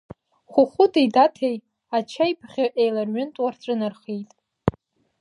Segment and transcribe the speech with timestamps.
[0.51, 1.57] Хәыхәыти Даҭеи
[1.97, 4.31] ачаибӷьы еиларҩынтуа рҿынархеит.